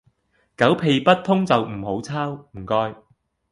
[0.57, 2.95] 狗屁不通就唔好抄，唔該